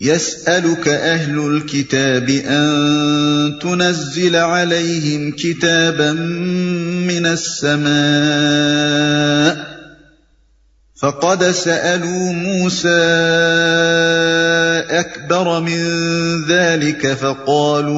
[0.00, 7.90] يسألك أهل الكتاب أن تنزل عليهم كتابا من السماء
[11.00, 12.88] فقد سألوا موسى
[14.90, 15.84] أكبر من
[16.44, 17.94] ذلك فقالوا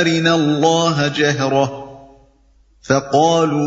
[0.00, 1.86] أرنا الله جهرة
[2.82, 3.66] فقالوا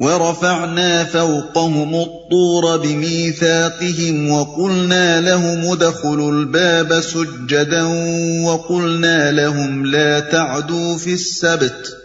[0.00, 7.82] ورفعنا فوقهم الطور بميثاقهم وقلنا لهم ادخلوا الباب سجدا
[8.44, 11.96] وقلنا لهم لا تعدوا في السبت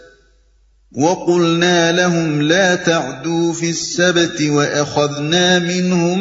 [0.92, 6.18] وقلنا لهم لا تعدوا في السبت وأخذنا منهم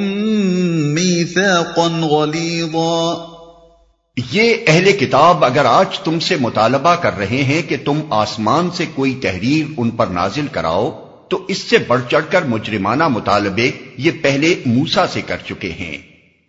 [0.93, 3.25] ميثاقا غليظا
[4.33, 8.85] یہ اہل کتاب اگر آج تم سے مطالبہ کر رہے ہیں کہ تم آسمان سے
[8.95, 14.11] کوئی تحریر ان پر نازل کراؤ تو اس سے بڑھ چڑھ کر مجرمانہ مطالبے یہ
[14.21, 15.97] پہلے موسا سے کر چکے ہیں۔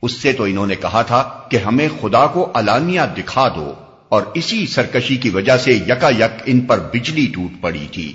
[0.02, 3.74] اس سے تو انہوں نے کہا تھا کہ ہمیں خدا کو علانیہ دکھا دو
[4.08, 8.12] اور اسی سرکشی کی وجہ سے یکا یک ان پر بجلی ٹوٹ پڑی تھی۔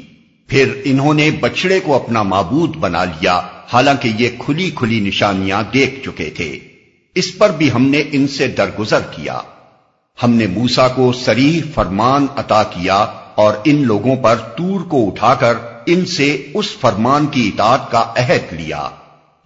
[0.48, 3.42] پھر انہوں نے بچڑے کو اپنا معبود بنا لیا،
[3.74, 6.60] حالانکہ یہ کھلی کھلی نشانیاں دیکھ چکے تھے۔
[7.16, 9.40] اس پر بھی ہم نے ان سے درگزر کیا۔
[10.24, 12.96] ہم نے موسا کو سریح فرمان عطا کیا
[13.36, 15.54] اور ان لوگوں پر تور کو اٹھا کر
[15.86, 18.90] ان سے اس فرمان کی اطاعت کا عہد لیا۔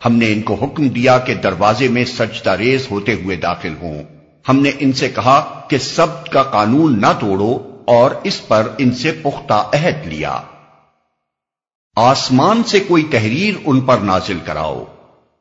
[0.05, 4.03] ہم نے ان کو حکم دیا کہ دروازے میں سجدہ ریز ہوتے ہوئے داخل ہوں۔
[4.49, 8.91] ہم نے ان سے کہا کہ سب کا قانون نہ توڑو اور اس پر ان
[8.91, 10.41] سے پختہ عہد لیا۔
[11.95, 14.85] آسمان سے کوئی تحریر ان پر نازل کراؤ۔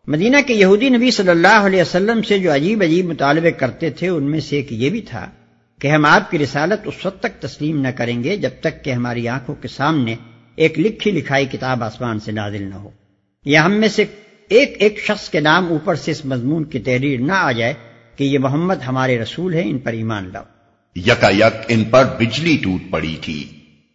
[0.07, 4.09] مدینہ کے یہودی نبی صلی اللہ علیہ وسلم سے جو عجیب عجیب مطالبے کرتے تھے،
[4.09, 5.31] ان میں سے ایک یہ بھی تھا
[5.81, 8.93] کہ ہم آپ کی رسالت اس وقت تک تسلیم نہ کریں گے جب تک کہ
[8.93, 10.15] ہماری آنکھوں کے سامنے
[10.59, 12.91] ایک لکھی لکھائی کتاب آسمان سے نازل نہ ہو۔
[13.45, 14.05] یا ہم میں سے
[14.49, 17.75] ایک ایک شخص کے نام اوپر سے اس مضمون کی تحریر نہ آ جائے
[18.17, 20.43] کہ یہ محمد ہمارے رسول ہیں ان پر ایمان لاؤ۔
[20.97, 23.49] یکا یک ان پر بجلی ٹوٹ پڑی تھی۔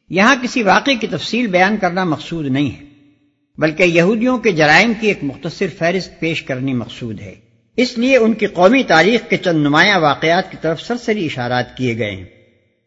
[0.09, 2.85] یہاں کسی واقعے کی تفصیل بیان کرنا مقصود نہیں ہے
[3.57, 7.35] بلکہ یہودیوں کے جرائم کی ایک مختصر فہرست پیش کرنی مقصود ہے۔
[7.78, 11.97] اس لیے ان کی قومی تاریخ کے چند نمایاں واقعات کی طرف سرسری اشارات کیے
[11.97, 12.43] گئے ہیں۔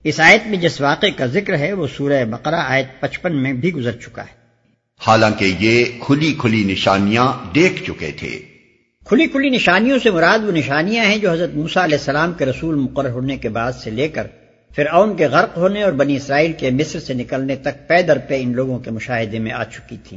[0.09, 3.72] اس آیت میں جس واقعے کا ذکر ہے وہ سورہ بقرہ آیت پچپن میں بھی
[3.72, 4.34] گزر چکا ہے۔
[5.06, 8.39] حالانکہ یہ کھلی کھلی نشانیاں دیکھ چکے تھے۔
[9.06, 12.75] کھلی کھلی نشانیوں سے مراد وہ نشانیاں ہیں جو حضرت موسا علیہ السلام کے رسول
[12.75, 14.27] مقرر ہونے کے بعد سے لے کر
[14.77, 18.43] پھر اون کے غرق ہونے اور بنی اسرائیل کے مصر سے نکلنے تک پیدر پہ
[18.43, 20.16] ان لوگوں کے مشاہدے میں آ چکی تھی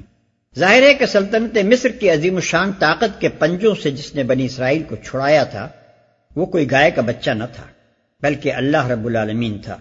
[0.59, 4.45] ظاہر ہے کہ سلطنت مصر کی عظیم الشان طاقت کے پنجوں سے جس نے بنی
[4.45, 5.69] اسرائیل کو چھڑایا تھا
[6.35, 7.63] وہ کوئی گائے کا بچہ نہ تھا۔
[8.23, 9.77] بلکہ اللہ رب العالمین تھا۔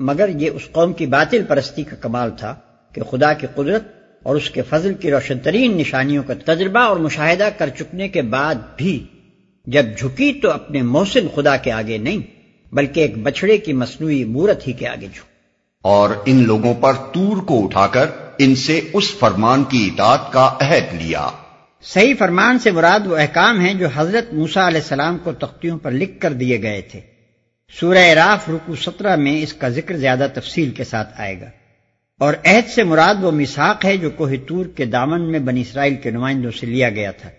[0.00, 2.54] مگر یہ اس قوم کی باطل پرستی کا کمال تھا
[2.92, 3.82] کہ خدا کی قدرت
[4.22, 8.22] اور اس کے فضل کی روشن ترین نشانیوں کا تجربہ اور مشاہدہ کر چکنے کے
[8.22, 9.06] بعد بھی
[9.66, 12.18] جب جھکی تو اپنے محسن خدا کے آگے نہیں
[12.74, 15.26] بلکہ ایک بچڑے کی مصنوعی مورت ہی کے آگے جھک
[15.82, 18.06] اور ان لوگوں پر تور کو اٹھا کر
[18.38, 21.28] ان سے اس فرمان کی اطاعت کا عہد لیا۔
[21.82, 25.90] صحیح فرمان سے مراد وہ احکام ہیں جو حضرت موسا علیہ السلام کو تختیوں پر
[25.90, 27.00] لکھ کر دیے گئے تھے۔
[27.78, 31.50] سورہ راف رکو سترہ میں اس کا ذکر زیادہ تفصیل کے ساتھ آئے گا۔
[32.18, 35.94] اور عہد سے مراد وہ مساق ہے جو کوہ تور کے دامن میں بنی اسرائیل
[35.94, 37.30] کے نمائندوں سے لیا گیا تھا۔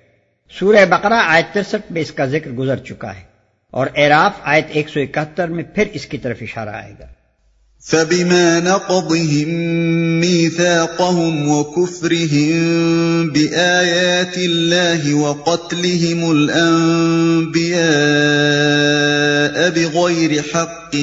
[0.52, 3.24] سورہ بقرہ آیت ترسٹھ میں اس کا ذکر گزر چکا ہے
[3.72, 7.06] اور اعراف آیت ایک سو اکہتر میں پھر اس کی طرف اشارہ آئے گا۔
[7.86, 9.50] فبما نقضهم
[10.20, 12.54] ميثاقهم وكفرهم
[13.30, 17.82] بآيات الله وقتلهم الأنبياء
[19.70, 20.96] بغير حق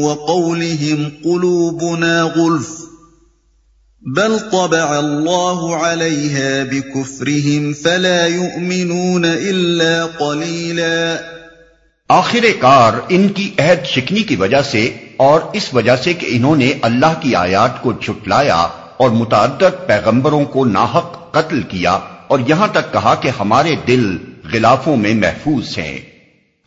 [0.00, 2.68] وقولهم قلوبنا غلف
[4.16, 11.34] بل طبع الله عليها بكفرهم فلا يؤمنون إلا قليلاً
[12.08, 16.56] آخر کار ان کی عہد شکنی کی وجہ سے اور اس وجہ سے کہ انہوں
[16.56, 22.66] نے اللہ کی آیات کو چھٹلایا اور متعدد پیغمبروں کو ناحق قتل کیا اور یہاں
[22.66, 24.16] تک کہا کہ ہمارے دل
[24.52, 25.98] غلافوں میں محفوظ ہیں۔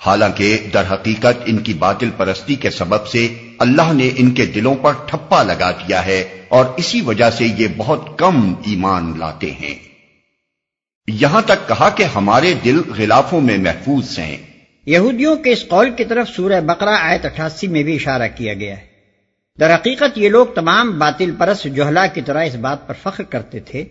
[0.06, 4.76] حالانکہ در حقیقت ان کی باطل پرستی کے سبب سے اللہ نے ان کے دلوں
[4.76, 9.76] پر ٹھپا لگا دیا ہے اور اسی وجہ سے یہ بہت کم ایمان لاتے ہیں۔
[11.08, 14.38] یہاں تک کہا کہ ہمارے دل غلافوں میں محفوظ ہیں۔
[14.88, 18.78] یہودیوں کے اس قول کی طرف سورہ بقرہ آیت اٹھاسی میں بھی اشارہ کیا گیا
[18.78, 18.86] ہے۔
[19.60, 23.60] در حقیقت یہ لوگ تمام باطل پرس جوہلا کی طرح اس بات پر فخر کرتے
[23.60, 23.84] تھے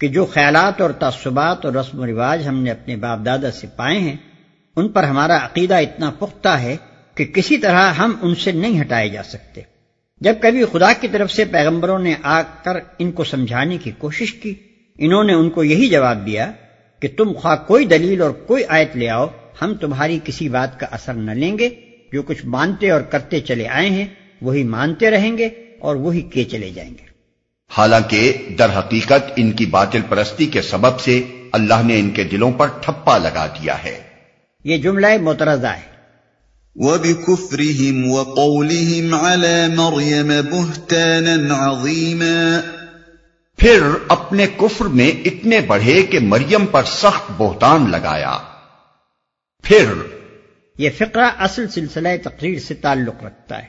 [0.00, 3.66] کہ جو خیالات اور تعصبات اور رسم و رواج ہم نے اپنے باپ دادا سے
[3.76, 4.16] پائے ہیں،
[4.76, 6.76] ان پر ہمارا عقیدہ اتنا پختہ ہے
[7.14, 9.60] کہ کسی طرح ہم ان سے نہیں ہٹائے جا سکتے۔
[10.20, 14.32] جب کبھی خدا کی طرف سے پیغمبروں نے آ کر ان کو سمجھانے کی کوشش
[14.32, 14.54] کی،
[14.98, 16.52] انہوں نے ان کو یہی جواب دیا
[17.00, 19.26] کہ تم خواہ کوئی دلیل اور کوئی آیت لے آؤ
[19.62, 21.68] ہم تمہاری کسی بات کا اثر نہ لیں گے۔
[22.12, 24.06] جو کچھ مانتے اور کرتے چلے آئے ہیں
[24.42, 25.48] وہی مانتے رہیں گے
[25.80, 27.14] اور وہی کے چلے جائیں گے۔
[27.78, 31.22] حالانکہ در حقیقت ان کی باطل پرستی کے سبب سے
[31.52, 34.02] اللہ نے ان کے دلوں پر ٹھپا لگا دیا ہے۔
[34.64, 35.94] یہ جملہ مترزہ ہے۔
[36.74, 42.60] وَبِكُفْرِهِمْ وَقَوْلِهِمْ عَلَى مَرْيَمَ بُهْتَانًا عَظِيمًا۔
[43.58, 43.78] پھر
[44.08, 48.38] اپنے کفر میں اتنے بڑھے کہ مریم پر سخت بہتان لگایا۔
[49.64, 49.84] پھر
[50.78, 53.66] یہ فقرہ اصل سلسلہ تقریر سے تعلق رکھتا ہے۔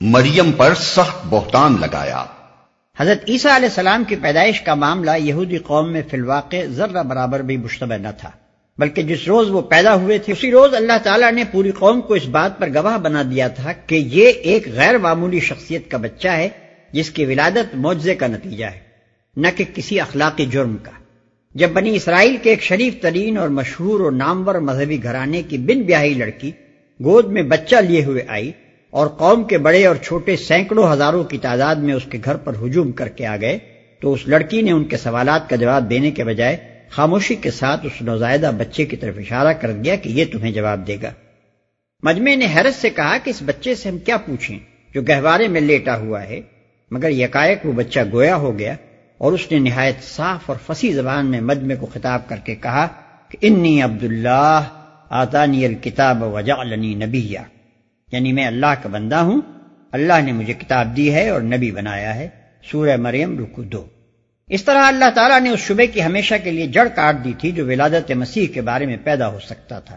[0.00, 2.24] مریم پر سخت بہتان لگایا۔
[2.98, 7.40] حضرت عیسیٰ علیہ السلام کی پیدائش کا معاملہ یہودی قوم میں فی الواقع ذرہ برابر
[7.40, 8.30] بھی مشتبہ نہ تھا
[8.78, 12.14] بلکہ جس روز وہ پیدا ہوئے تھے اسی روز اللہ تعالیٰ نے پوری قوم کو
[12.14, 16.28] اس بات پر گواہ بنا دیا تھا کہ یہ ایک غیر معمولی شخصیت کا بچہ
[16.28, 16.48] ہے
[16.92, 18.80] جس کی ولادت معجزے کا نتیجہ ہے
[19.36, 20.90] نہ کہ کسی اخلاقی جرم کا۔
[21.54, 25.82] جب بنی اسرائیل کے ایک شریف ترین اور مشہور اور نامور مذہبی گھرانے کی بن
[25.82, 26.50] بیاہی لڑکی
[27.04, 28.52] گود میں بچہ لیے ہوئے آئی
[28.90, 32.52] اور قوم کے بڑے اور چھوٹے سینکڑوں ہزاروں کی تعداد میں اس کے گھر پر
[32.62, 33.58] ہجوم کر کے آ گئے
[34.00, 36.56] تو اس لڑکی نے ان کے سوالات کا جواب دینے کے بجائے
[36.90, 40.86] خاموشی کے ساتھ اس نوزائیدہ بچے کی طرف اشارہ کر دیا کہ یہ تمہیں جواب
[40.86, 41.10] دے گا۔
[42.02, 44.58] مجمع نے حیرت سے کہا کہ اس بچے سے ہم کیا پوچھیں
[44.94, 46.40] جو گہوارے میں لیٹا ہوا ہے،
[46.90, 48.74] مگر یکائک وہ بچہ گویا ہو گیا۔
[49.18, 52.86] اور اس نے نہایت صاف اور فصیح زبان میں مجمع کو خطاب کر کے کہا
[53.28, 54.60] کہ انی عبداللہ
[55.10, 57.38] آتانی الکتاب وجعلنی نبیہ
[58.12, 59.40] یعنی میں اللہ کا بندہ ہوں،
[59.92, 62.28] اللہ نے مجھے کتاب دی ہے اور نبی بنایا ہے۔
[62.70, 63.84] سورہ مریم رکو دو۔
[64.46, 67.52] اس طرح اللہ تعالیٰ نے اس شبے کی ہمیشہ کے لیے جڑ کاٹ دی تھی
[67.52, 69.96] جو ولادت مسیح کے بارے میں پیدا ہو سکتا تھا۔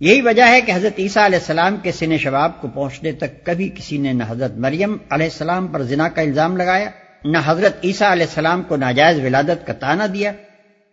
[0.00, 3.68] یہی وجہ ہے کہ حضرت عیسیٰ علیہ السلام کے سن شباب کو پہنچنے تک کبھی
[3.68, 6.90] کسی نے نہ حضرت مریم علیہ السلام پر زنا کا الزام لگایا۔
[7.26, 10.32] نہ حضرت عیسیٰ علیہ السلام کو ناجائز ولادت کا تانا دیا،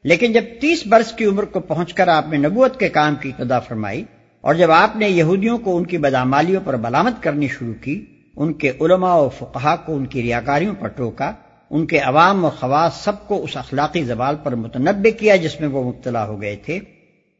[0.05, 3.29] لیکن جب تیس برس کی عمر کو پہنچ کر آپ نے نبوت کے کام کی
[3.29, 4.03] ابتدا فرمائی
[4.43, 8.05] اور جب آپ نے یہودیوں کو ان کی بدامالیوں پر بلامت کرنی شروع کی،
[8.37, 11.31] ان کے علماء و فقہا کو ان کی ریاکاریوں پر ٹوکا،
[11.71, 15.69] ان کے عوام و خواص سب کو اس اخلاقی زوال پر متنبع کیا جس میں
[15.69, 16.79] وہ مبتلا ہو گئے تھے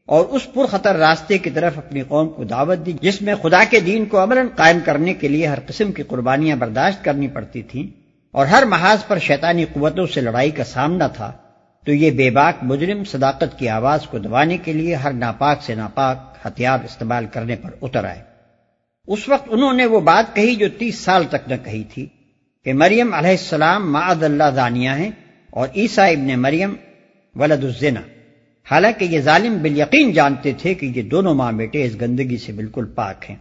[0.08, 3.80] اور اس پرخطر راستے کی طرف اپنی قوم کو دعوت دی، جس میں خدا کے
[3.80, 7.86] دین کو عملاً قائم کرنے کے لیے ہر قسم کی قربانیاں برداشت کرنی پڑتی تھیں۔
[8.34, 11.32] اور ہر محاذ پر شیطانی قوتوں سے لڑائی کا سامنا تھا،
[11.86, 15.74] تو یہ بے باک مجرم صداقت کی آواز کو دبانے کے لیے ہر ناپاک سے
[15.74, 18.22] ناپاک ہتھیار استعمال کرنے پر اتر آئے۔
[19.06, 22.06] اس وقت انہوں نے وہ بات کہی جو تیس سال تک نہ کہی تھی
[22.64, 25.10] کہ مریم علیہ السلام معد اللہ دانیہ ہیں
[25.50, 26.74] اور عیسیٰ ابن مریم
[27.34, 28.00] ولد الزنا۔
[28.70, 32.84] حالانکہ یہ ظالم بالیقین جانتے تھے کہ یہ دونوں ماں بیٹے اس گندگی سے بالکل
[32.84, 33.36] پاک ہیں۔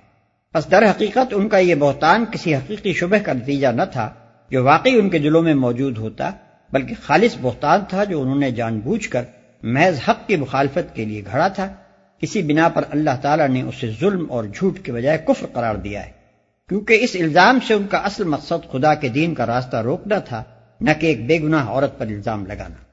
[0.54, 4.10] بس در حقیقت ان کا یہ بہتان کسی حقیقی شبہ کا نتیجہ نہ تھا۔
[4.54, 6.32] جو واقعی ان کے دلوں میں موجود ہوتا،
[6.72, 9.24] بلکہ خالص بہتان تھا جو انہوں نے جان بوجھ کر
[9.64, 11.74] محض حق کی مخالفت کے لیے گھڑا تھا۔
[12.22, 16.06] اسی بنا پر اللہ تعالیٰ نے اسے ظلم اور جھوٹ کے بجائے کفر قرار دیا
[16.06, 16.12] ہے۔
[16.70, 20.44] کیونکہ اس الزام سے ان کا اصل مقصد خدا کے دین کا راستہ روکنا تھا،
[20.82, 22.93] نہ کہ ایک بے گناہ عورت پر الزام لگانا۔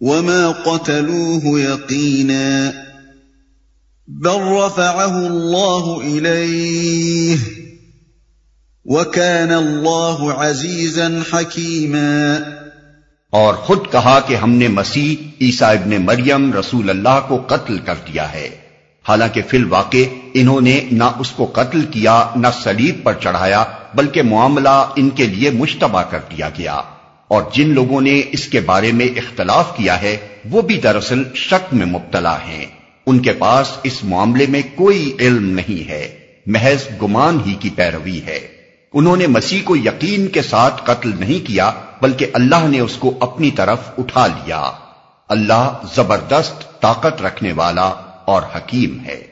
[0.00, 2.72] وما قتلوه يقينا
[4.08, 7.38] بل رفعه الله إليه
[8.84, 12.38] وكان الله عزيزا حكيما
[13.30, 17.94] اور خود کہا کہ ہم نے مسیح عیسیٰ ابن مریم رسول اللہ کو قتل کر
[17.94, 18.48] دیا ہے۔
[19.08, 23.64] حالانکہ فی الواقع انہوں نے نہ اس کو قتل کیا، نہ سلیب پر چڑھایا،
[23.94, 26.80] بلکہ معاملہ ان کے لیے مشتبہ کر دیا گیا۔
[27.28, 30.16] اور جن لوگوں نے اس کے بارے میں اختلاف کیا ہے،
[30.50, 32.66] وہ بھی دراصل شک میں مبتلا ہیں۔
[33.06, 38.20] ان کے پاس اس معاملے میں کوئی علم نہیں ہے۔ محض گمان ہی کی پیروی
[38.26, 38.48] ہے۔
[38.92, 43.14] انہوں نے مسیح کو یقین کے ساتھ قتل نہیں کیا، بلکہ اللہ نے اس کو
[43.20, 44.70] اپنی طرف اٹھا لیا۔
[45.28, 47.86] اللہ زبردست طاقت رکھنے والا
[48.24, 49.26] اور حکیم ہے۔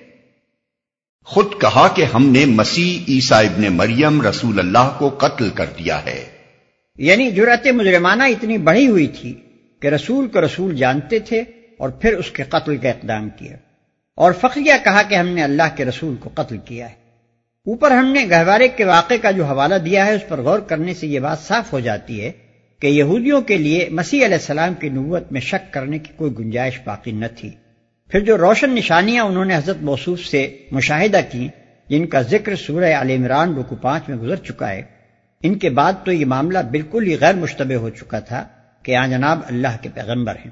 [1.24, 6.04] خود کہا کہ ہم نے مسیح عیسیٰ ابن مریم رسول اللہ کو قتل کر دیا
[6.04, 6.35] ہے۔
[6.98, 9.34] یعنی جرت مجرمانہ اتنی بڑھی ہوئی تھی
[9.80, 11.42] کہ رسول کو رسول جانتے تھے
[11.78, 13.56] اور پھر اس کے قتل کا اقدام کیا۔
[14.16, 16.94] اور فخریہ کہا کہ ہم نے اللہ کے رسول کو قتل کیا ہے۔
[17.66, 20.94] اوپر ہم نے گہوارے کے واقعے کا جو حوالہ دیا ہے، اس پر غور کرنے
[20.94, 22.32] سے یہ بات صاف ہو جاتی ہے
[22.80, 26.80] کہ یہودیوں کے لیے مسیح علیہ السلام کی نبوت میں شک کرنے کی کوئی گنجائش
[26.84, 27.50] باقی نہ تھی۔
[28.08, 31.48] پھر جو روشن نشانیاں انہوں نے حضرت موصوف سے مشاہدہ کی
[31.88, 34.95] جن کا ذکر سورہ عال عمران رکو پانچ میں گزر چکا ہے
[35.42, 38.44] ان کے بعد تو یہ معاملہ بالکل ہی غیر مشتبہ ہو چکا تھا
[38.82, 40.50] کہ آ جناب اللہ کے پیغمبر ہیں۔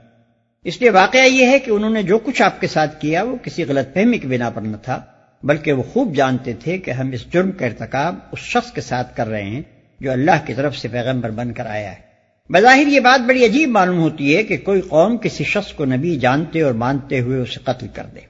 [0.64, 3.36] اس لیے واقعہ یہ ہے کہ انہوں نے جو کچھ آپ کے ساتھ کیا وہ
[3.42, 5.02] کسی غلط فہمی کی بنا پر نہ تھا،
[5.42, 9.16] بلکہ وہ خوب جانتے تھے کہ ہم اس جرم کا ارتکاب اس شخص کے ساتھ
[9.16, 9.62] کر رہے ہیں
[10.00, 12.14] جو اللہ کی طرف سے پیغمبر بن کر آیا ہے۔
[12.52, 16.16] بظاہر یہ بات بڑی عجیب معلوم ہوتی ہے کہ کوئی قوم کسی شخص کو نبی
[16.16, 18.20] جانتے اور مانتے ہوئے اسے قتل کر دے۔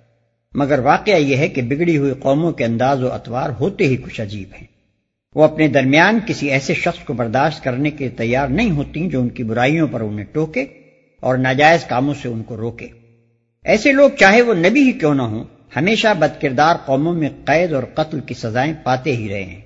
[0.54, 4.20] مگر واقعہ یہ ہے کہ بگڑی ہوئی قوموں کے انداز و اتوار ہوتے ہی کچھ
[4.20, 4.73] عجیب ہیں۔
[5.34, 9.28] وہ اپنے درمیان کسی ایسے شخص کو برداشت کرنے کے تیار نہیں ہوتی جو ان
[9.28, 10.64] کی برائیوں پر انہیں ٹوکے
[11.20, 12.86] اور ناجائز کاموں سے ان کو روکے۔
[13.64, 15.44] ایسے لوگ چاہے وہ نبی ہی کیوں نہ ہوں،
[15.76, 19.60] ہمیشہ بد کردار قوموں میں قید اور قتل کی سزائیں پاتے ہی رہے ہیں۔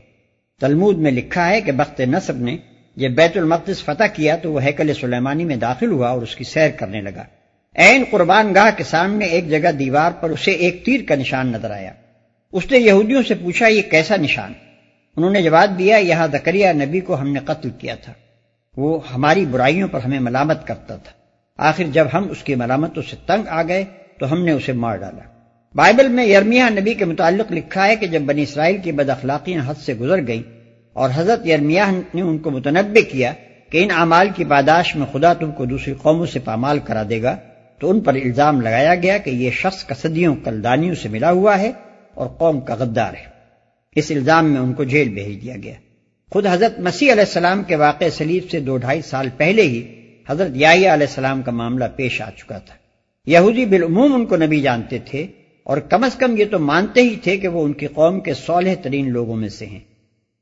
[0.61, 2.57] تلمود میں لکھا ہے کہ بخت نصب نے
[2.97, 6.45] جب بیت المقدس فتح کیا تو وہ ہیکل سلیمانی میں داخل ہوا اور اس کی
[6.45, 7.25] سیر کرنے لگا۔
[7.75, 11.71] این قربان گاہ کے سامنے ایک جگہ دیوار پر اسے ایک تیر کا نشان نظر
[11.71, 11.93] آیا۔
[12.53, 14.53] اس نے یہودیوں سے پوچھا، یہ کیسا نشان؟
[15.17, 18.13] انہوں نے جواب دیا، یہاں زکریہ نبی کو ہم نے قتل کیا تھا۔
[18.77, 21.13] وہ ہماری برائیوں پر ہمیں ملامت کرتا تھا۔
[21.57, 23.85] آخر جب ہم اس کی ملامتوں سے تنگ آ گئے
[24.19, 25.23] تو ہم نے اسے مار ڈالا۔
[25.75, 29.63] بائبل میں یرمیہ نبی کے متعلق لکھا ہے کہ جب بنی اسرائیل کی بد اخلاقیاں
[29.67, 30.43] حد سے گزر گئیں
[30.93, 31.83] اور حضرت یرمیہ
[32.15, 33.33] نے ان کو متنبع کیا
[33.71, 37.23] کہ ان اعمال کی پاداش میں خدا تم کو دوسری قوموں سے پامال کرا دے
[37.23, 37.37] گا،
[37.79, 41.73] تو ان پر الزام لگایا گیا کہ یہ شخص کسدیوں کلدانیوں سے ملا ہوا ہے
[42.15, 43.38] اور قوم کا غدار ہے۔
[43.99, 45.75] اس الزام میں ان کو جیل بھیج دیا گیا۔
[46.31, 49.87] خود حضرت مسیح علیہ السلام کے واقع سلیب سے دو ڈھائی سال پہلے ہی
[50.29, 52.75] حضرت علیہ السلام کا معاملہ پیش آ چکا تھا۔
[53.27, 55.27] یہودی بالعموم ان کو نبی جانتے تھے
[55.65, 58.35] اور کم از کم یہ تو مانتے ہی تھے کہ وہ ان کی قوم کے
[58.35, 59.81] صالح ترین لوگوں میں سے ہیں۔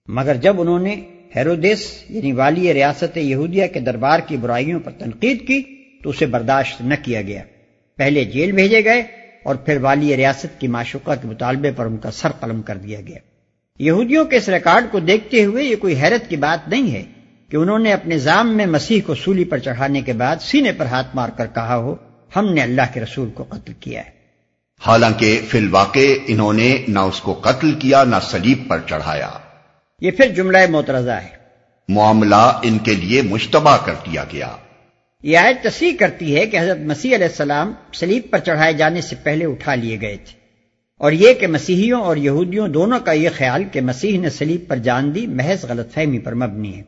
[0.09, 0.97] مگر جب انہوں نے
[1.37, 5.63] ہیرودیس یعنی والی ریاست یہودیہ کے دربار کی برائیوں پر تنقید کی
[6.03, 7.43] تو اسے برداشت نہ کیا گیا۔
[7.97, 9.03] پہلے جیل بھیجے گئے
[9.43, 13.01] اور پھر والی ریاست کی معشوقہ کے مطالبے پر ان کا سر قلم کر دیا
[13.01, 13.19] گیا۔
[13.79, 17.03] یہودیوں کے اس ریکارڈ کو دیکھتے ہوئے یہ کوئی حیرت کی بات نہیں ہے
[17.51, 20.87] کہ انہوں نے اپنے زام میں مسیح کو سولی پر چڑھانے کے بعد سینے پر
[20.87, 21.95] ہاتھ مار کر کہا ہو
[22.37, 24.11] ہم نے اللہ کے رسول کو قتل کیا ہے۔
[24.87, 29.31] حالانکہ فی الواقع انہوں نے نہ اس کو قتل کیا نہ سلیب پر چڑھایا۔
[30.01, 31.37] یہ پھر جملہ مترضہ ہے۔
[31.89, 34.57] معاملہ ان کے لیے مشتبہ کر دیا گیا۔
[35.23, 39.17] یہ آیت تصریح کرتی ہے کہ حضرت مسیح علیہ السلام سلیب پر چڑھائے جانے سے
[39.23, 40.36] پہلے اٹھا لیے گئے تھے۔
[40.99, 44.77] اور یہ کہ مسیحیوں اور یہودیوں دونوں کا یہ خیال کہ مسیح نے سلیب پر
[44.77, 46.83] جان دی محض غلط فہمی پر مبنی ہے۔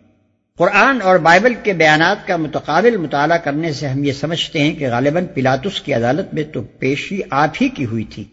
[0.58, 4.88] قرآن اور بائبل کے بیانات کا متقابل مطالعہ کرنے سے ہم یہ سمجھتے ہیں کہ
[4.88, 8.24] غالباً پلاتس کی عدالت میں تو پیشی آپ ہی کی ہوئی تھی۔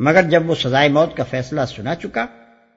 [0.00, 2.26] مگر جب وہ سزائے موت کا فیصلہ سنا چکا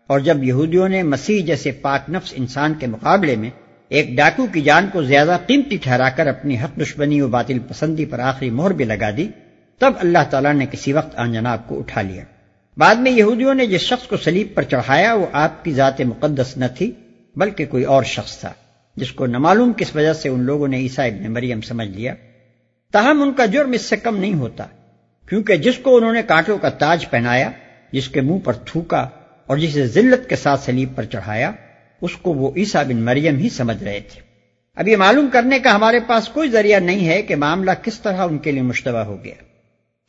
[0.07, 3.49] اور جب یہودیوں نے مسیح جیسے پاک نفس انسان کے مقابلے میں
[3.89, 8.05] ایک ڈاکو کی جان کو زیادہ قیمتی ٹھہرا کر اپنی حق دشمنی و باطل پسندی
[8.05, 9.27] پر آخری مہر بھی لگا دی
[9.79, 12.23] تب اللہ تعالیٰ نے کسی وقت آن جناب کو اٹھا لیا۔
[12.77, 16.57] بعد میں یہودیوں نے جس شخص کو سلیب پر چڑھایا، وہ آپ کی ذات مقدس
[16.57, 16.91] نہ تھی،
[17.35, 18.53] بلکہ کوئی اور شخص تھا،
[18.95, 22.13] جس کو نمعلوم کس وجہ سے ان لوگوں نے عیسیٰ ابن مریم سمجھ لیا۔
[22.91, 24.65] تاہم ان کا جرم اس سے کم نہیں ہوتا،
[25.29, 27.51] کیونکہ جس کو انہوں نے کانٹوں کا تاج پہنایا،
[27.91, 29.07] جس کے منہ پر تھوکا
[29.45, 31.51] اور جسے ذلت کے ساتھ سلیب پر چڑھایا،
[32.01, 34.21] اس کو وہ عیسیٰ بن مریم ہی سمجھ رہے تھے۔
[34.75, 38.17] اب یہ معلوم کرنے کا ہمارے پاس کوئی ذریعہ نہیں ہے کہ معاملہ کس طرح
[38.17, 39.48] ان کے لیے مشتبہ ہو گیا۔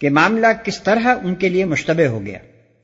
[0.00, 2.38] کہ معاملہ کس طرح ان کے لیے مشتبہ ہو گیا۔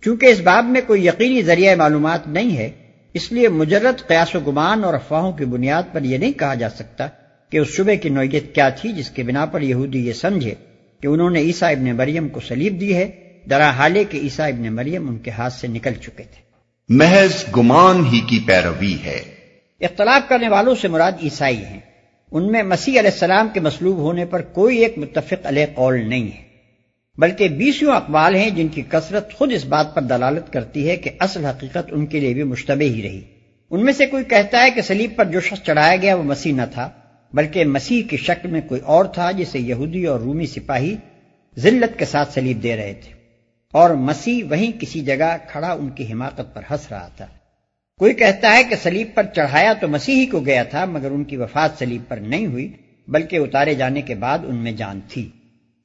[0.05, 2.71] چونکہ اس باب میں کوئی یقینی ذریعہ معلومات نہیں ہے
[3.15, 6.69] اس لیے مجرد قیاس و گمان اور افواہوں کی بنیاد پر یہ نہیں کہا جا
[6.71, 7.07] سکتا
[7.51, 10.55] کہ اس شبے کی نوعیت کیا تھی جس کے بنا پر یہودی یہ سمجھے
[11.01, 13.11] کہ انہوں نے عیسیٰ ابن مریم کو سلیب دی ہے
[13.51, 16.43] درا حالے کہ عیسیٰ ابن مریم ان کے ہاتھ سے نکل چکے تھے۔
[16.89, 19.23] محض گمان ہی کی پیروی ہے۔
[19.81, 21.81] اختلاف کرنے والوں سے مراد عیسائی ہیں۔
[22.33, 26.27] ان میں مسیح علیہ السلام کے مسلوب ہونے پر کوئی ایک متفق علیہ قول نہیں
[26.27, 26.46] ہے۔
[27.19, 31.11] بلکہ بیسوں اقوال ہیں جن کی کثرت خود اس بات پر دلالت کرتی ہے کہ
[31.19, 33.21] اصل حقیقت ان کے لیے بھی مشتبہ ہی رہی۔
[33.71, 36.55] ان میں سے کوئی کہتا ہے کہ سلیب پر جو شخص چڑھایا گیا وہ مسیح
[36.55, 36.91] نہ تھا،
[37.33, 40.97] بلکہ مسیح کی شکل میں کوئی اور تھا جسے یہودی اور رومی سپاہی
[41.59, 43.13] ذلت کے ساتھ سلیب دے رہے تھے۔
[43.73, 47.27] اور مسیح وہیں کسی جگہ کھڑا ان کی حماقت پر ہنس رہا تھا۔
[47.99, 51.37] کوئی کہتا ہے کہ سلیب پر چڑھایا تو مسیح کو گیا تھا، مگر ان کی
[51.37, 52.73] وفات سلیب پر نہیں ہوئی،
[53.09, 55.29] بلکہ اتارے جانے کے بعد ان میں جان تھی۔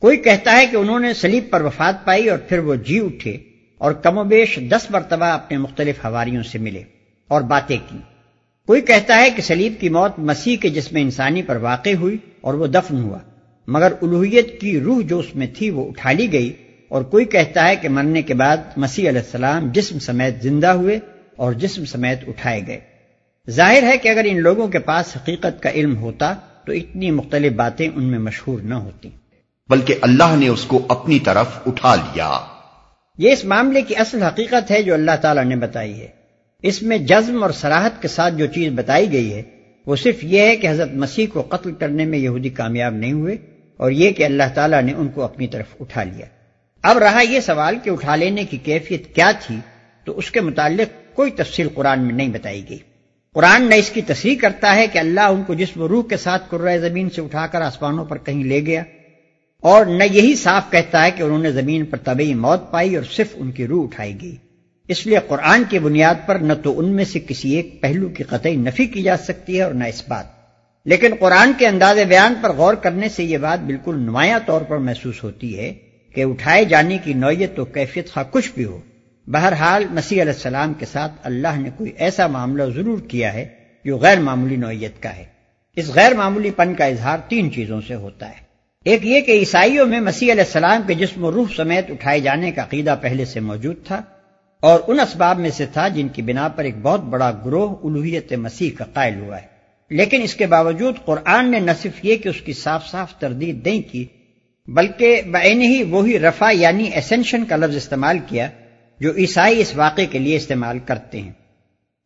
[0.02, 3.38] کوئی کہتا ہے کہ انہوں نے سلیب پر وفات پائی اور پھر وہ جی اٹھے
[3.78, 6.84] اور کم و بیش دس مرتبہ اپنے مختلف ہواریوں سے ملے
[7.28, 7.98] اور باتیں کی۔
[8.66, 12.54] کوئی کہتا ہے کہ سلیب کی موت مسیح کے جسم انسانی پر واقع ہوئی اور
[12.54, 13.18] وہ دفن ہوا،
[13.68, 16.54] مگر الوحیت کی روح جو اس میں تھی وہ اٹھا لی گئی
[16.88, 21.00] اور کوئی کہتا ہے کہ مرنے کے بعد مسیح علیہ السلام جسم سمیت زندہ ہوئے
[21.36, 22.80] اور جسم سمیت اٹھائے گئے۔
[23.50, 26.34] ظاہر ہے کہ اگر ان لوگوں کے پاس حقیقت کا علم ہوتا
[26.66, 29.10] تو اتنی مختلف باتیں ان میں مشہور نہ ہوتی
[29.72, 32.40] بلکہ اللہ نے اس کو اپنی طرف اٹھا لیا۔
[33.18, 36.08] یہ اس معاملے کی اصل حقیقت ہے جو اللہ تعالیٰ نے بتائی ہے۔
[36.64, 39.42] اس میں جزم اور سراحت کے ساتھ جو چیز بتائی گئی ہے،
[39.86, 43.38] وہ صرف یہ ہے کہ حضرت مسیح کو قتل کرنے میں یہودی کامیاب نہیں ہوئے
[43.78, 46.26] اور یہ کہ اللہ تعالیٰ نے ان کو اپنی طرف اٹھا لیا۔
[46.84, 49.58] اب رہا یہ سوال کہ اٹھا لینے کی کیفیت کیا تھی،
[50.06, 52.80] تو اس کے متعلق کوئی تفصیل قرآن میں نہیں بتائی گئی۔
[53.34, 56.44] قرآن نہ اس کی تصریح کرتا ہے کہ اللہ ان کو جسم روح کے ساتھ
[56.50, 58.84] قرآ زمین سے اٹھا کر آسمانوں پر کہیں لے گیا۔
[59.62, 63.04] اور نہ یہی صاف کہتا ہے کہ انہوں نے زمین پر طبی موت پائی اور
[63.12, 64.36] صرف ان کی روح اٹھائی گئی۔
[64.88, 68.24] اس لیے قرآن کی بنیاد پر نہ تو ان میں سے کسی ایک پہلو کی
[68.24, 70.26] قطعی نفی کی جا سکتی ہے اور نہ اس بات۔
[70.86, 74.78] لیکن قرآن کے انداز بیان پر غور کرنے سے یہ بات بالکل نمایاں طور پر
[74.78, 75.74] محسوس ہوتی ہے
[76.16, 78.82] کہ اٹھائے جانے کی نوعیت و کیفیت خواہ کچھ بھی ہو۔
[79.28, 83.48] بہرحال مسیح علیہ السلام کے ساتھ اللہ نے کوئی ایسا معاملہ ضرور کیا ہے
[83.86, 85.24] جو غیر معمولی نوعیت کا ہے۔
[85.76, 88.51] اس غیر معمولی پن کا اظہار تین چیزوں سے ہوتا ہے۔
[88.86, 92.52] ایک یہ کہ عیسائیوں میں مسیح علیہ السلام کے جسم و روح سمیت اٹھائے جانے
[92.52, 94.02] کا عقیدہ پہلے سے موجود تھا
[94.60, 98.34] اور ان اسباب میں سے تھا جن کی بنا پر ایک بہت بڑا گروہ الوحیت
[98.34, 99.48] مسیح کا قائل ہوا ہے۔
[99.90, 103.68] لیکن اس کے باوجود قرآن نے نہ صرف یہ کہ اس کی صاف صاف تردید
[103.68, 104.06] نہیں کی،
[104.68, 108.50] بلکہ بعین ہی وہی رفع یعنی اسینشن کا لفظ استعمال کیا
[109.00, 111.32] جو عیسائی اس واقعے کے لیے استعمال کرتے ہیں۔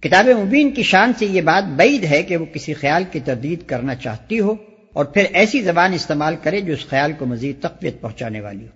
[0.03, 3.59] کتاب مبین کی شان سے یہ بات بعید ہے کہ وہ کسی خیال کی تردید
[3.67, 4.55] کرنا چاہتی ہو
[4.95, 8.71] اور پھر ایسی زبان استعمال کرے جو اس خیال کو مزید تقویت پہنچانے والی ہو۔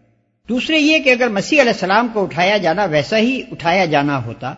[0.49, 4.53] دوسرے یہ کہ اگر مسیح علیہ السلام کو اٹھایا جانا ویسا ہی اٹھایا جانا ہوتا،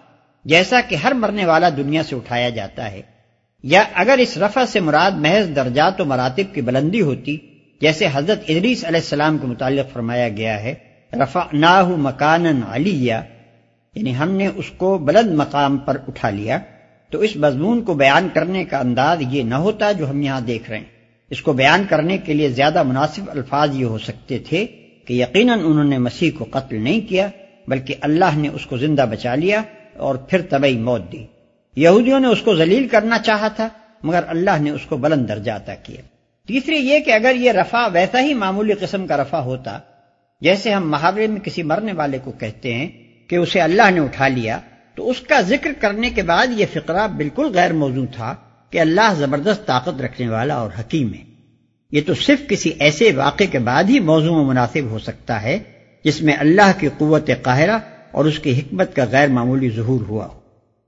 [0.45, 3.01] جیسا کہ ہر مرنے والا دنیا سے اٹھایا جاتا ہے،
[3.63, 7.37] یا اگر اس رفع سے مراد محض درجات و مراتب کی بلندی ہوتی،
[7.81, 10.73] جیسے حضرت ادریس علیہ السلام کے متعلق فرمایا گیا ہے
[11.13, 16.57] رفع نہ مکان علی یعنی ہم نے اس کو بلند مقام پر اٹھا لیا،
[17.11, 20.69] تو اس مضمون کو بیان کرنے کا انداز یہ نہ ہوتا جو ہم یہاں دیکھ
[20.69, 21.00] رہے ہیں۔
[21.31, 24.65] اس کو بیان کرنے کے لیے زیادہ مناسب الفاظ یہ ہو سکتے تھے
[25.05, 27.27] کہ یقیناً انہوں نے مسیح کو قتل نہیں کیا،
[27.67, 29.61] بلکہ اللہ نے اس کو زندہ بچا لیا
[29.97, 31.25] اور پھر طبی موت دی۔
[31.75, 33.69] یہودیوں نے اس کو ذلیل کرنا چاہا تھا،
[34.03, 36.01] مگر اللہ نے اس کو بلند درجہ عطا کیا۔
[36.47, 39.79] تیسری یہ کہ اگر یہ رفع ویسا ہی معمولی قسم کا رفع ہوتا،
[40.41, 42.87] جیسے ہم محاورے میں کسی مرنے والے کو کہتے ہیں
[43.27, 44.59] کہ اسے اللہ نے اٹھا لیا،
[44.95, 48.35] تو اس کا ذکر کرنے کے بعد یہ فقرہ بالکل غیر موضوع تھا۔
[48.71, 51.23] کہ اللہ زبردست طاقت رکھنے والا اور حکیم ہے۔
[51.91, 55.59] یہ تو صرف کسی ایسے واقعے کے بعد ہی موضوع و مناسب ہو سکتا ہے
[56.03, 57.77] جس میں اللہ کی قوت قاہرہ
[58.11, 60.39] اور اس کی حکمت کا غیر معمولی ظہور ہوا ہو۔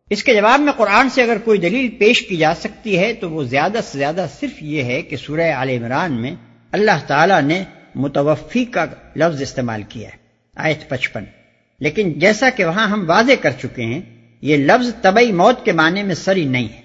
[0.09, 3.29] اس کے جواب میں قرآن سے اگر کوئی دلیل پیش کی جا سکتی ہے تو
[3.29, 6.35] وہ زیادہ سے زیادہ صرف یہ ہے کہ سورہ عال عمران میں
[6.71, 7.63] اللہ تعالی نے
[7.95, 10.15] متوفی کا لفظ استعمال کیا ہے۔
[10.55, 11.23] آیت پچپن۔
[11.79, 14.01] لیکن جیسا کہ وہاں ہم واضح کر چکے ہیں،
[14.41, 16.82] یہ لفظ طبی موت کے معنی میں سری نہیں ہے۔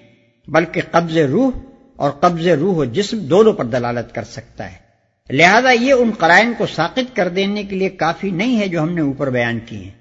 [0.51, 1.51] بلکہ قبض روح
[1.95, 4.89] اور قبض روح و جسم دونوں پر دلالت کر سکتا ہے۔
[5.29, 8.93] لہذا یہ ان قرائن کو ساقط کر دینے کے لیے کافی نہیں ہے جو ہم
[8.93, 9.99] نے اوپر بیان کی ہیں۔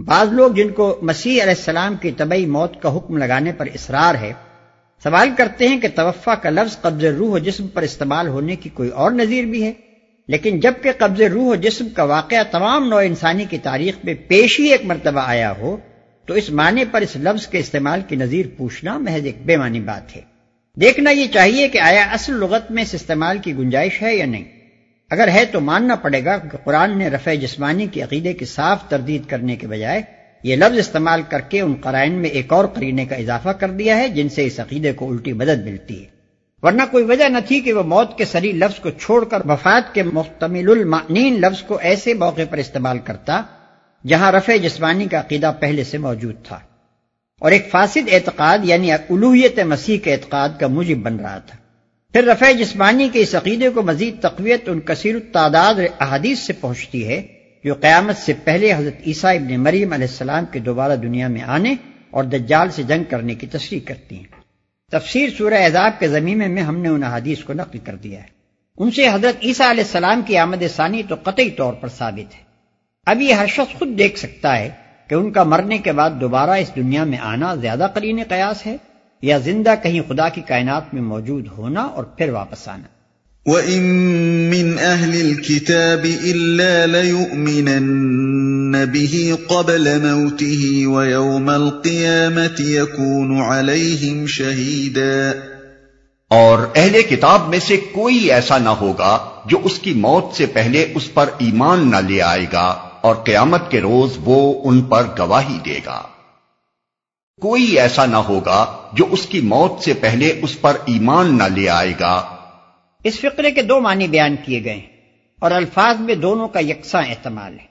[0.00, 4.14] بعض لوگ جن کو مسیح علیہ السلام کی طبی موت کا حکم لگانے پر اصرار
[4.14, 4.32] ہے،
[5.02, 8.68] سوال کرتے ہیں کہ توفع کا لفظ قبض روح و جسم پر استعمال ہونے کی
[8.68, 9.72] کوئی اور نظیر بھی ہے؟
[10.28, 14.60] لیکن جبکہ قبض روح و جسم کا واقعہ تمام نو انسانی کی تاریخ میں پیش
[14.60, 15.76] ہی ایک مرتبہ آیا ہو
[16.26, 19.80] تو اس معنی پر اس لفظ کے استعمال کی نظیر پوچھنا محض ایک بے معنی
[19.80, 20.20] بات ہے۔
[20.80, 24.44] دیکھنا یہ چاہیے کہ آیا اصل لغت میں اس استعمال کی گنجائش ہے یا نہیں۔
[25.10, 28.88] اگر ہے تو ماننا پڑے گا کہ قرآن نے رفع جسمانی کے عقیدے کی صاف
[28.88, 30.02] تردید کرنے کے بجائے
[30.42, 33.96] یہ لفظ استعمال کر کے ان قرائن میں ایک اور قرینے کا اضافہ کر دیا
[33.96, 36.08] ہے جن سے اس عقیدے کو الٹی مدد ملتی ہے۔
[36.62, 39.94] ورنہ کوئی وجہ نہ تھی کہ وہ موت کے سری لفظ کو چھوڑ کر وفات
[39.94, 43.42] کے مختمل المعنین لفظ کو ایسے موقع پر استعمال کرتا
[44.06, 46.58] جہاں رفع جسمانی کا عقیدہ پہلے سے موجود تھا۔
[47.40, 51.58] اور ایک فاسد اعتقاد یعنی الوحیت مسیح کے اعتقاد کا موجب بن رہا تھا۔
[52.12, 57.08] پھر رفع جسمانی کے اس عقیدے کو مزید تقویت ان کثیر التعداد احادیث سے پہنچتی
[57.08, 57.26] ہے
[57.64, 61.74] جو قیامت سے پہلے حضرت عیسیٰ ابن مریم علیہ السلام کے دوبارہ دنیا میں آنے
[62.10, 64.24] اور دجال سے جنگ کرنے کی تشریح کرتی ہیں۔
[64.92, 68.28] تفسیر سورہ عذاب کے زمین میں ہم نے ان احادیث کو نقل کر دیا ہے۔
[68.78, 72.45] ان سے حضرت عیسیٰ علیہ السلام کی آمد ثانی تو قطعی طور پر ثابت ہے۔
[73.06, 74.70] اب یہ ہر شخص خود دیکھ سکتا ہے
[75.08, 78.76] کہ ان کا مرنے کے بعد دوبارہ اس دنیا میں آنا زیادہ قرین قیاس ہے
[79.22, 82.82] یا زندہ کہیں خدا کی کائنات میں موجود ہونا اور پھر واپس آنا۔
[83.50, 83.82] وَإِن
[84.50, 95.32] مِّنْ أَهْلِ الْكِتَابِ إِلَّا لَيُؤْمِنَنَّ بِهِ قَبْلَ مَوْتِهِ وَيَوْمَ الْقِيَامَةِ يَكُونُ عَلَيْهِمْ شَهِيدًا۔
[96.30, 100.92] اور اہل کتاب میں سے کوئی ایسا نہ ہوگا جو اس کی موت سے پہلے
[100.94, 105.58] اس پر ایمان نہ لے آئے گا۔ اور قیامت کے روز وہ ان پر گواہی
[105.64, 106.02] دے گا۔
[107.40, 111.68] کوئی ایسا نہ ہوگا جو اس کی موت سے پہلے اس پر ایمان نہ لے
[111.68, 112.36] آئے گا۔
[113.04, 114.86] اس فقرے کے دو معنی بیان کیے گئے ہیں
[115.40, 117.64] اور الفاظ میں دونوں کا یکساں احتمال ہے۔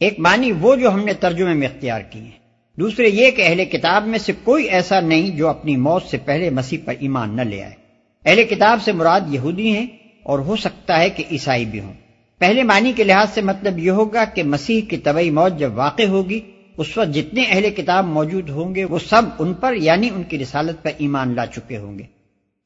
[0.00, 2.38] ایک معنی وہ جو ہم نے ترجمے میں اختیار کی ہیں۔
[2.78, 6.50] دوسرے یہ کہ اہل کتاب میں سے کوئی ایسا نہیں جو اپنی موت سے پہلے
[6.50, 7.72] مسیح پر ایمان نہ لے آئے۔
[8.24, 9.86] اہل کتاب سے مراد یہودی ہیں
[10.22, 11.94] اور ہو سکتا ہے کہ عیسائی بھی ہوں۔
[12.44, 16.02] پہلے معنی کے لحاظ سے مطلب یہ ہوگا کہ مسیح کی طبی موت جب واقع
[16.02, 16.40] ہوگی،
[16.78, 20.38] اس وقت جتنے اہل کتاب موجود ہوں گے، وہ سب ان پر یعنی ان کی
[20.38, 22.02] رسالت پر ایمان لا چکے ہوں گے۔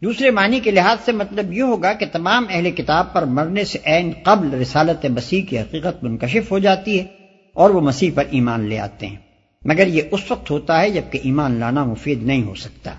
[0.03, 3.79] دوسرے معنی کے لحاظ سے مطلب یہ ہوگا کہ تمام اہل کتاب پر مرنے سے
[3.85, 7.05] عین قبل رسالت مسیح کی حقیقت منکشف ہو جاتی ہے
[7.55, 9.17] اور وہ مسیح پر ایمان لے آتے ہیں۔
[9.65, 12.93] مگر یہ اس وقت ہوتا ہے جبکہ ایمان لانا مفید نہیں ہو سکتا۔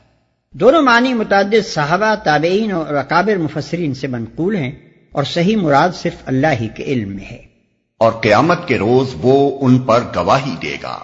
[0.51, 6.15] دونوں معنی متعدد صحابہ، تابعین اور اکابر مفسرین سے منقول ہیں۔ اور صحیح مراد صرف
[6.25, 7.49] اللہ ہی کے علم میں ہے۔
[7.97, 10.99] اور قیامت کے روز وہ ان پر گواہی دے گا۔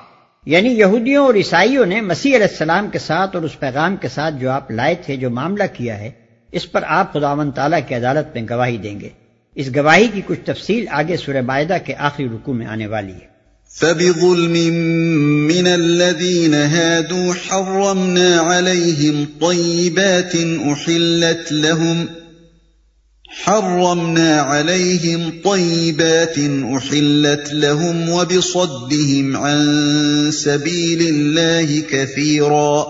[0.46, 4.36] یعنی یہودیوں اور عیسائیوں نے مسیح علیہ السلام کے ساتھ اور اس پیغام کے ساتھ
[4.39, 6.12] جو آپ لائے تھے جو معاملہ کیا ہے
[6.52, 9.10] اس پر آپ خدا و تعالیٰ کی عدالت میں گواہی دیں گے۔
[9.56, 13.36] اس گواہی کی کچھ تفصیل آگے سورہ معدہ کے آخری رکو میں آنے والی ہے۔
[13.70, 14.72] فَبِظُلْمٍ
[15.52, 20.36] مِّنَ الَّذِينَ هَادُوا حَرَّمْنَا عَلَيْهِمْ طَيِّبَاتٍ
[20.72, 22.24] أُحِلَّتْ لَهُمْ
[23.43, 26.36] حرمنا عليهم طيبات
[26.78, 32.86] أحلت لهم وبصدهم عن سبيل الله كثيرا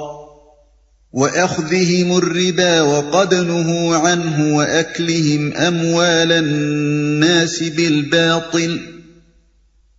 [1.14, 8.80] وأخذهم الربا وقد نهوا عنه وأكلهم أموال الناس بالباطل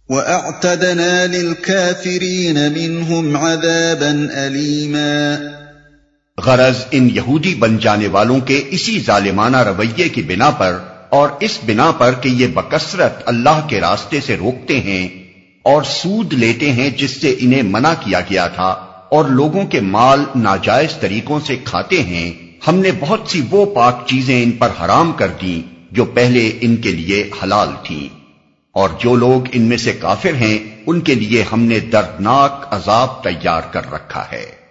[0.08, 5.65] وأعتدنا للكافرين منهم عذابا أليماً
[6.44, 11.58] غرض ان یہودی بن جانے والوں کے اسی ظالمانہ رویے کی بنا پر اور اس
[11.66, 15.08] بنا پر کہ یہ بکثرت اللہ کے راستے سے روکتے ہیں
[15.62, 18.68] اور سود لیتے ہیں جس سے انہیں منع کیا گیا تھا
[19.10, 22.32] اور لوگوں کے مال ناجائز طریقوں سے کھاتے ہیں،
[22.68, 26.76] ہم نے بہت سی وہ پاک چیزیں ان پر حرام کر دیں جو پہلے ان
[26.76, 28.08] کے لیے حلال تھیں
[28.72, 33.24] اور جو لوگ ان میں سے کافر ہیں، ان کے لیے ہم نے دردناک عذاب
[33.24, 34.65] تیار کر رکھا ہے۔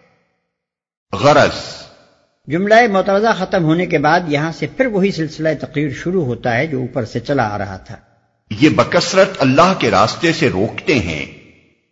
[1.21, 1.85] غرض۔
[2.47, 6.67] جملہ متوضہ ختم ہونے کے بعد یہاں سے پھر وہی سلسلہ تقریر شروع ہوتا ہے
[6.67, 7.95] جو اوپر سے چلا آ رہا تھا۔
[8.59, 11.25] یہ بکثرت اللہ کے راستے سے روکتے ہیں۔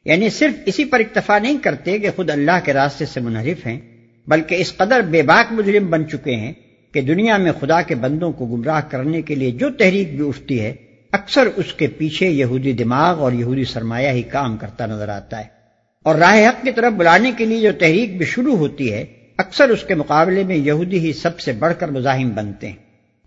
[0.06, 3.80] یعنی صرف اسی پر اکتفا نہیں کرتے کہ خود اللہ کے راستے سے منحرف ہیں
[4.28, 6.54] بلکہ اس قدر بے باک مجرم بن چکے ہیں
[6.92, 10.62] کہ دنیا میں خدا کے بندوں کو گمراہ کرنے کے لیے جو تحریک بھی اٹھتی
[10.62, 10.74] ہے
[11.12, 15.63] اکثر اس کے پیچھے یہودی دماغ اور یہودی سرمایہ ہی کام کرتا نظر آتا ہے۔
[16.04, 19.06] اور راہ حق کی طرف بلانے کے لیے جو تحریک بھی شروع ہوتی ہے،
[19.38, 22.76] اکثر اس کے مقابلے میں یہودی ہی سب سے بڑھ کر مزاحم بنتے ہیں۔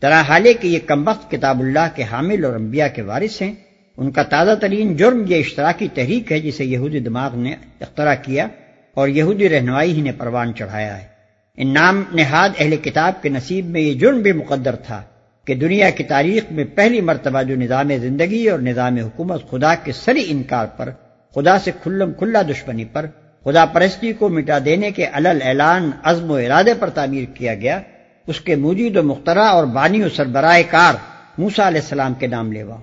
[0.00, 3.54] طرح حالے کہ یہ کمبخت کتاب اللہ کے حامل اور انبیاء کے وارث ہیں،
[3.96, 8.48] ان کا تازہ ترین جرم یہ اشتراکی تحریک ہے جسے یہودی دماغ نے اختراع کیا
[8.94, 11.06] اور یہودی رہنمائی ہی نے پروان چڑھایا ہے۔
[11.56, 15.02] ان نام نہاد اہل کتاب کے نصیب میں یہ جرم بھی مقدر تھا
[15.44, 19.92] کہ دنیا کی تاریخ میں پہلی مرتبہ جو نظام زندگی اور نظام حکومت خدا کے
[19.92, 20.90] سری انکار پر
[21.36, 23.06] خدا سے کھلم کھلا دشمنی پر
[23.44, 27.80] خدا پرستی کو مٹا دینے کے علل اعلان عزم و ارادے پر تعمیر کیا گیا
[28.26, 30.94] اس کے موجود و مخترع اور بانی و سربراہ کار
[31.38, 32.76] موسا علیہ السلام کے نام لیوا۔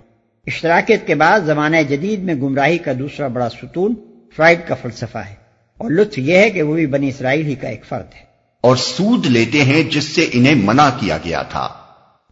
[0.48, 3.96] اشتراکیت کے بعد زمانہ جدید میں گمراہی کا دوسرا بڑا ستون
[4.36, 5.36] فرائڈ کا فلسفہ ہے۔
[5.78, 8.22] اور لطف یہ ہے کہ وہ بھی بنی اسرائیل ہی کا ایک فرد ہے۔
[8.62, 11.70] اور سود لیتے ہیں جس سے انہیں منع کیا گیا تھا۔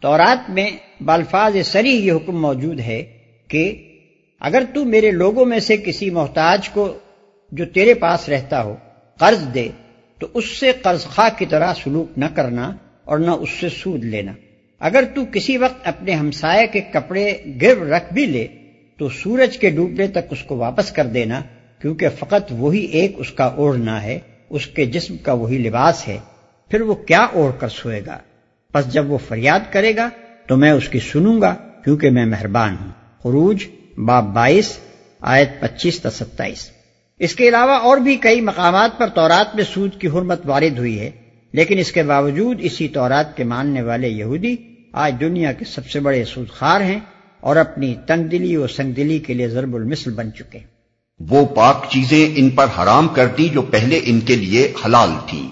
[0.02, 0.72] تورات میں
[1.04, 3.04] بالفاظ سری یہ حکم موجود ہے
[3.48, 3.88] کہ
[4.42, 6.98] اگر تو میرے لوگوں میں سے کسی محتاج کو
[7.52, 8.76] جو تیرے پاس رہتا ہو
[9.20, 9.68] قرض دے،
[10.20, 12.72] تو اس سے قرض خواہ کی طرح سلوک نہ کرنا
[13.04, 14.32] اور نہ اس سے سود لینا۔
[14.80, 18.48] اگر تو کسی وقت اپنے ہمسائے کے کپڑے گر رکھ بھی لے،
[18.98, 21.42] تو سورج کے ڈوبنے تک اس کو واپس کر دینا،
[21.82, 26.18] کیونکہ فقط وہی ایک اس کا اوڑھنا ہے، اس کے جسم کا وہی لباس ہے۔
[26.70, 28.18] پھر وہ کیا اوڑھ کر سوئے گا؟
[28.74, 30.10] بس جب وہ فریاد کرے گا،
[30.48, 32.92] تو میں اس کی سنوں گا، کیونکہ میں مہربان ہوں۔
[33.24, 34.78] خروج باب بائیس
[35.20, 36.70] آیت پچیس تا ستائیس۔
[37.20, 41.00] اس کے علاوہ اور بھی کئی مقامات پر تورات میں سود کی حرمت وارد ہوئی
[41.00, 41.12] ہے
[41.54, 44.56] لیکن اس کے باوجود اسی تورات کے ماننے والے یہودی
[44.92, 47.00] آج دنیا کے سب سے بڑے سود خار ہیں
[47.40, 50.60] اور اپنی تنگ دلی اور سنگ دلی کے لیے ضرب المثل بن چکے
[51.20, 55.48] وہ پاک چیزیں ان پر حرام کر دی جو پہلے ان کے لیے حلال تھی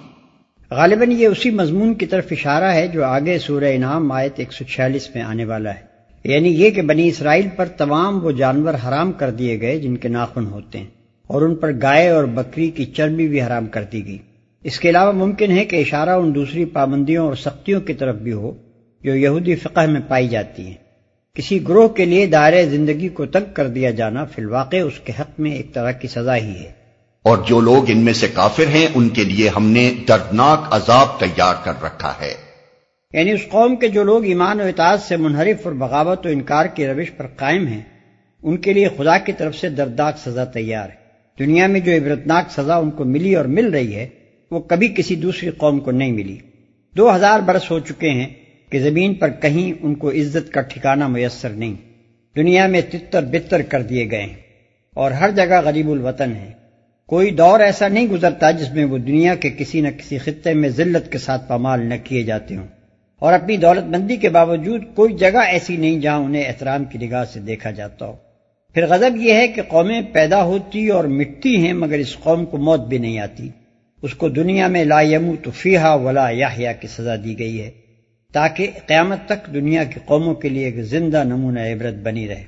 [0.72, 5.24] غالباً یہ اسی مضمون کی طرف اشارہ ہے جو آگے سورہ انعام آیت 146 میں
[5.24, 5.89] آنے والا ہے۔
[6.24, 10.08] یعنی یہ کہ بنی اسرائیل پر تمام وہ جانور حرام کر دیے گئے جن کے
[10.08, 10.86] ناخن ہوتے ہیں
[11.28, 14.18] اور ان پر گائے اور بکری کی چربی بھی حرام کر دی گئی۔
[14.64, 18.34] اس کے علاوہ ممکن ہے کہ اشارہ ان دوسری پابندیوں اور سختیوں کی طرف بھی
[18.34, 18.52] ہو
[19.04, 20.74] جو یہودی فقہ میں پائی جاتی ہیں۔
[21.36, 25.12] کسی گروہ کے لیے دائرۂ زندگی کو تنگ کر دیا جانا فی الواقع اس کے
[25.20, 26.72] حق میں ایک طرح کی سزا ہی ہے۔
[27.24, 31.20] اور جو لوگ ان میں سے کافر ہیں، ان کے لیے ہم نے دردناک عذاب
[31.20, 32.49] تیار کر رکھا ہے۔
[33.14, 36.66] یعنی اس قوم کے جو لوگ ایمان و اطاعت سے منحرف اور بغاوت و انکار
[36.66, 37.82] کی روش پر قائم ہیں،
[38.44, 40.96] ان کے لیے خدا کی طرف سے دردناک سزا تیار ہے۔
[41.40, 44.08] دنیا میں جو عبرتناک سزا ان کو ملی اور مل رہی ہے،
[44.52, 46.38] وہ کبھی کسی دوسری قوم کو نہیں ملی۔
[46.98, 48.28] دو ہزار برس ہو چکے ہیں
[48.70, 51.76] کہ زمین پر کہیں ان کو عزت کا ٹھکانہ میسر نہیں۔
[52.36, 54.36] دنیا میں تتر بتر کر دیے گئے ہیں
[54.94, 56.52] اور ہر جگہ غریب الوطن ہے
[57.06, 60.70] کوئی دور ایسا نہیں گزرتا جس میں وہ دنیا کے کسی نہ کسی خطے میں
[60.70, 62.68] ذلت کے ساتھ پامال نہ کیے جاتے ہوں۔
[63.20, 67.26] اور اپنی دولت مندی کے باوجود کوئی جگہ ایسی نہیں جہاں انہیں احترام کی نگاہ
[67.26, 68.14] سے دیکھا جاتا ہو۔
[68.74, 72.58] پھر غضب یہ ہے کہ قومیں پیدا ہوتی اور مٹتی ہیں مگر اس قوم کو
[72.58, 73.50] موت بھی نہیں آتی۔
[74.02, 75.02] اس کو دنیا میں لا
[75.44, 77.72] تو فیحا ولا یا کی سزا دی گئی ہے
[78.34, 82.44] تاکہ قیامت تک دنیا کی قوموں کے لیے ایک زندہ نمونہ عبرت بنی رہے۔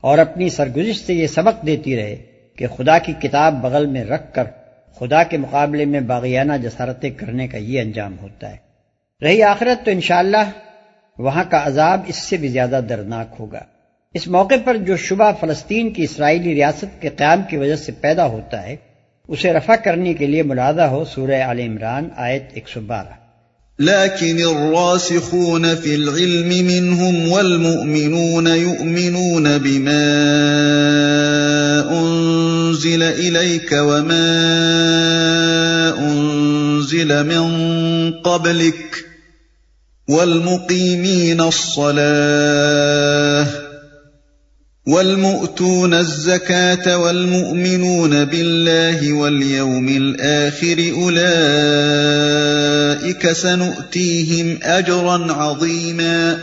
[0.00, 2.16] اور اپنی سرگزش سے یہ سبق دیتی رہے
[2.56, 4.44] کہ خدا کی کتاب بغل میں رکھ کر
[4.98, 8.69] خدا کے مقابلے میں باغیانہ جسارتیں کرنے کا یہ انجام ہوتا ہے۔
[9.22, 10.44] رہی آخرت تو انشاءاللہ
[11.18, 13.60] وہاں کا عذاب اس سے بھی زیادہ دردناک ہوگا۔
[14.14, 18.26] اس موقع پر جو شبہ فلسطین کی اسرائیلی ریاست کے قیام کی وجہ سے پیدا
[18.26, 18.76] ہوتا ہے،
[19.28, 23.20] اسے رفع کرنے کے لیے ملادہ ہو سورہ عال عمران آیت 112
[23.78, 30.08] لكن الراسخون في العلم منهم والمؤمنون يؤمنون بما
[31.90, 34.30] أنزل إليك وما
[35.98, 39.09] أنزل من قبلك
[40.10, 43.46] والمقيمين الصلاة
[44.86, 51.32] والمؤتون الزكاة والمؤمنون بالله واليوم الآخر أولئك
[53.32, 56.36] سنؤتيهم أجرا عظيما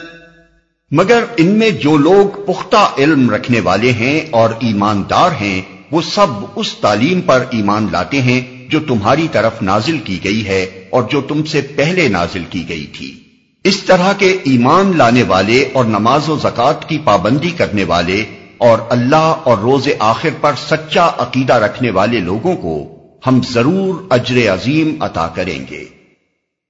[0.92, 6.28] مگر ان میں جو لوگ پختہ علم رکھنے والے ہیں اور ایماندار ہیں، وہ سب
[6.56, 11.22] اس تعلیم پر ایمان لاتے ہیں جو تمہاری طرف نازل کی گئی ہے اور جو
[11.22, 13.27] تم سے پہلے نازل کی گئی تھی۔
[13.68, 18.24] اس طرح کے ایمان لانے والے اور نماز و زکوٰۃ کی پابندی کرنے والے
[18.58, 24.54] اور اللہ اور روز آخر پر سچا عقیدہ رکھنے والے لوگوں کو ہم ضرور اجر
[24.54, 25.86] عظیم عطا کریں گے۔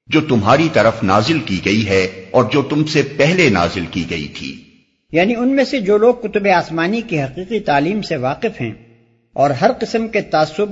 [0.08, 4.28] جو تمہاری طرف نازل کی گئی ہے اور جو تم سے پہلے نازل کی گئی
[4.28, 4.64] تھی۔
[5.12, 8.74] یعنی ان میں سے جو لوگ کتب آسمانی کی حقیقی تعلیم سے واقف ہیں
[9.34, 10.70] اور ہر قسم کے تعصب،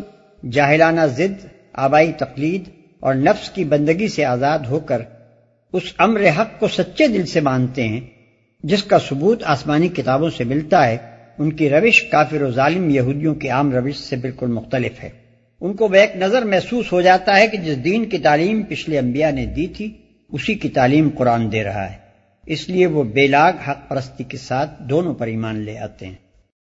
[0.52, 2.64] جاہلانہ ضد، آبائی تقلید
[3.00, 5.02] اور نفس کی بندگی سے آزاد ہو کر
[5.76, 8.00] اس امر حق کو سچے دل سے مانتے ہیں،
[8.64, 10.98] جس کا ثبوت آسمانی کتابوں سے ملتا ہے،
[11.38, 15.10] ان کی روش کافر و ظالم یہودیوں کی عام روش سے بالکل مختلف ہے۔
[15.62, 19.32] ان کو بیک نظر محسوس ہو جاتا ہے کہ جس دین کی تعلیم پچھلے انبیاء
[19.32, 19.94] نے دی تھی،
[20.32, 21.98] اسی کی تعلیم قرآن دے رہا ہے۔
[22.46, 26.25] اس لیے وہ بے لاگ حق پرستی کے ساتھ دونوں پر ایمان لے آتے ہیں۔